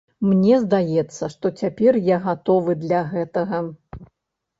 [0.27, 3.61] Мне здаецца, што цяпер я гатовы для гэтага.